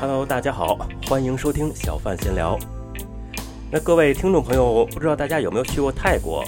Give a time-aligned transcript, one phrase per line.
[0.00, 0.76] Hello，大家好，
[1.08, 2.58] 欢迎收听小范闲聊。
[3.70, 6.44] 那各位听众朋友，不知道大家有没有去过泰国？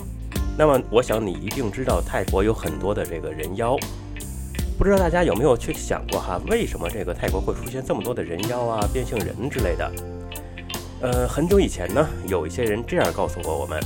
[0.58, 3.76] 那么我想你一定知道泰国有很多的这个人妖。
[4.78, 9.92] 不知道大家有没有去想过哈，为什么这个泰国会出现这么多的人妖啊、变性人之类的？
[11.00, 13.80] 呃，很久以前呢，有一些人这样告诉过我们，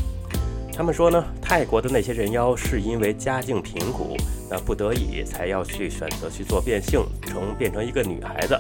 [0.72, 4.16] 他们说呢，泰国的那些人妖是因为家境贫苦，
[4.50, 8.58] 那不得已才要去选择去做变性，成变成一个女孩子。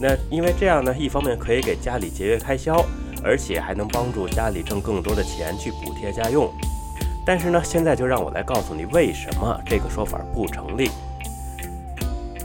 [0.00, 2.82] 那因为这样呢，一方面可以给家里节约开销，
[3.22, 6.50] 而且还能帮助家里挣更多的钱去补贴家用。
[7.26, 10.90] 但是呢，现在就让我来告诉你为什么这个说法不成立。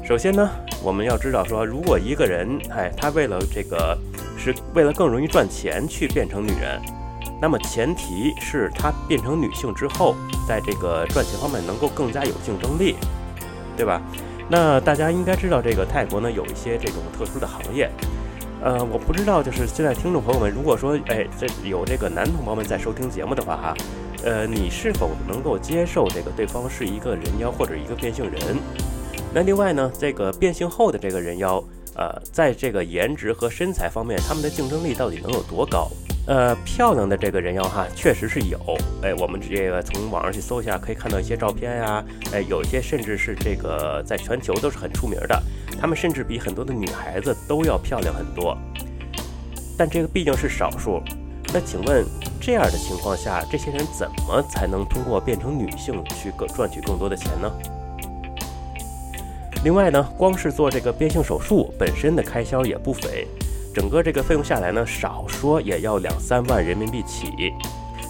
[0.04, 0.50] 首先呢，
[0.84, 3.98] 我们要知道说，如果一个人，哎，他为了这个
[4.38, 6.80] 是为了更容易赚钱去变成女人，
[7.42, 10.14] 那么前提是他变成女性之后，
[10.46, 12.98] 在这个赚钱方面能够更加有竞争力，
[13.78, 14.02] 对吧？
[14.50, 17.90] 那大家应该知道，这个泰国呢有一些这种特殊的行业，
[18.62, 23.74] 呃，我不知道，就是现在听众朋友们，如果说，哎，这有这个男同胞们在收听节目的话，哈，
[24.24, 28.40] 呃，你是否能够接受这个对方是一个人妖或者一个变性人？
[29.34, 31.64] 那另外呢，这个变性后的这个人妖，
[31.96, 35.90] 呃，在这个颜值和身材方面，他们的竞争力到底能有多高？
[36.28, 38.58] 呃，漂亮的这个人妖哈，确实是有。
[39.04, 42.04] 哎，我们这个从网上去搜一下，可以看到一些照片呀。
[42.34, 45.40] 哎，有一些甚至是这个在全球都是很出名的，
[45.80, 48.58] 他们甚至比很多的女孩子都要漂亮很多。
[49.78, 51.00] 但这个毕竟是少数。
[51.54, 52.04] 那请问，
[52.42, 57.52] 这样的情况下，这些人怎么才能通过变成女性去赚取更多的钱呢？
[59.64, 63.28] 另外呢，光是做这个变性手术本身的开销也不菲。
[63.76, 67.54] 整个这个费用下来呢，少说也要两三万人民币起。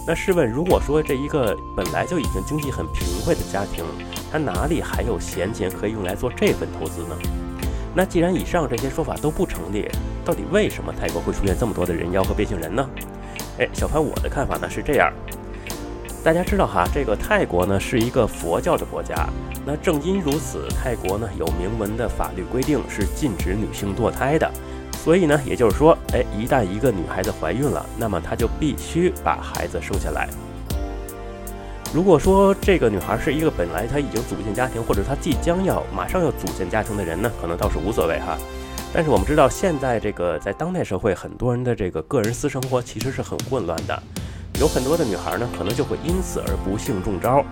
[0.06, 3.84] 那试问，如果说这一个本来就已经经济很贫困的家庭，
[4.30, 7.16] 他哪里还有闲钱可以用来做这份投资呢？
[7.96, 9.88] 那既然以上这些说法都不成立，
[10.24, 12.88] 到底为什么泰国会出现这么多的人妖和变性人呢？
[13.58, 15.12] 哎，小潘，我的看法呢是这样。
[16.22, 19.28] 大家知道哈，这个泰国呢是一个佛教的国家，
[19.64, 24.48] 那正因如此，泰国呢有明文的法律规定是禁止女性堕胎的。
[25.06, 30.28] 所以呢，也就是说，哎，一旦一个女孩子怀孕了，那么她就必须把孩子生下来。
[31.94, 38.36] 如果说这个女孩是一个本来她已经组建家庭，或者她即将要马上要组建家庭的人呢，可能倒是无所谓哈。
[38.92, 44.02] 但是我们知道，现在这个在当代社会，很多人的这个个人私生活其实是很混乱的，
[44.58, 47.44] 有很多的女孩呢，可能就会因此而不幸中招。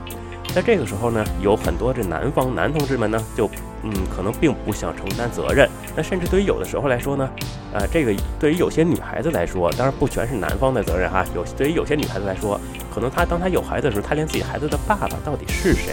[0.54, 3.50] 在这个时候呢，有很多这男方男同志们呢，就。
[3.86, 5.68] 嗯，可能并不想承担责任。
[5.94, 7.28] 那甚至对于有的时候来说呢，
[7.74, 11.22] 呃，这个对于有些女孩子来说，当然不全是男方的责任哈。
[11.34, 12.58] 有对于有些女孩子来说，
[12.94, 15.92] 可能她当她有孩子的时候，她连自己孩子的爸爸到底是谁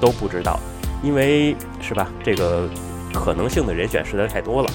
[0.00, 0.60] 都不知道，
[1.02, 2.08] 因为是吧？
[2.22, 2.68] 这个
[3.12, 4.70] 可能性的人选实在太多了。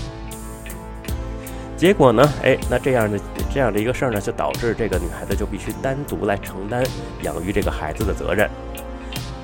[1.78, 3.18] 结果呢，哎，那这样的
[3.50, 6.84] 这样的一个事儿呢，就导致这个女孩子就必须单独来承担
[7.22, 8.50] 养育这个孩子的责任。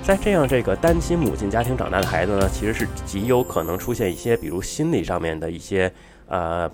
[0.08, 5.92] 在这样这个单亲母亲家庭长大的孩子呢，其实是极有可能出现一些，比如心理上面的一些
[6.30, 6.72] 呃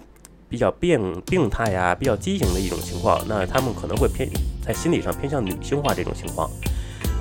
[0.48, 3.20] 比较病病态呀、比较畸形的一种情况。
[3.28, 4.30] 那他们可能会偏
[4.64, 6.48] 在心理上偏向女性化这种情况。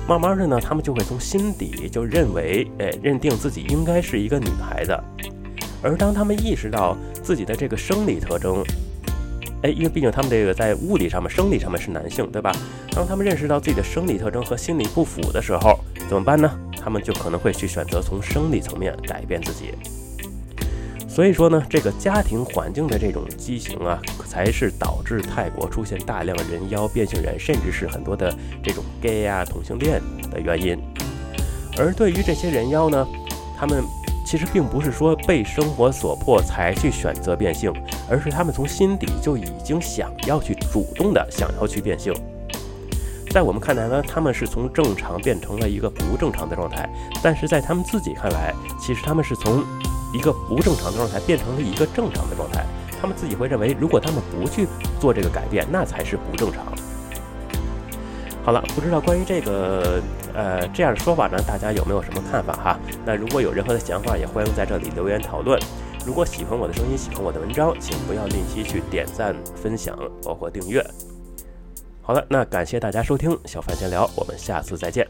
[0.07, 4.95] 慢慢的呢，他们就会从心底就认为，哎，认定自己应该是一个女孩子。
[5.81, 8.63] 而当他们意识到自己的这个生理特征，
[9.63, 12.55] 哎，因为毕竟他们这个在物理上面、生理上面是男性，对吧？
[12.91, 15.79] 当他们认识到自己的生理特征和心理不符的时候，
[16.13, 16.47] 怎么办呢？
[16.79, 19.73] 他们就可能会去选择从生理层面改变自己。
[21.09, 28.31] 所以说呢，这个家庭环境的这种畸形啊，才是导致泰国出现大量人妖、变性人，甚至是很多的
[28.63, 30.77] 这种 gay 啊、同性恋的原因。
[31.79, 33.07] 而对于这些人妖呢，
[33.57, 33.83] 他们。
[34.25, 37.71] 其实并不是说被生活所迫才去选择变性，
[38.09, 42.13] 而是他们从心底就已经想要去主动的想要去变性。
[43.33, 46.87] 在我们看来呢，他们是从正常变成了一个不正常的状态，
[47.23, 49.63] 但是在他们自己看来，其实他们是从
[50.13, 52.63] 一个不正常的状态变成了一个正常的状态。
[53.01, 54.67] 他们自己会认为，如果他们不去
[54.99, 56.63] 做这个改变，那才是不正常。
[58.45, 59.99] 好了，不知道关于这个
[60.35, 62.79] 呃这样的说法呢，大家有没有什么看法哈？
[63.03, 65.59] 那如果有任何的想法，也欢迎在这里留言讨论。
[66.05, 70.85] 如果喜欢我的声音，喜欢我的文章，请不要吝惜去点赞、分享，包括订阅。
[72.05, 75.07] 好了，那感谢大家收听小范闲聊，我们下次再见。